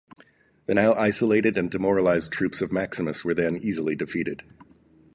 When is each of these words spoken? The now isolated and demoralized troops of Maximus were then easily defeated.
The 0.65 0.73
now 0.73 0.93
isolated 0.95 1.59
and 1.59 1.69
demoralized 1.69 2.31
troops 2.31 2.63
of 2.63 2.71
Maximus 2.71 3.23
were 3.23 3.35
then 3.35 3.55
easily 3.55 3.95
defeated. 3.95 4.41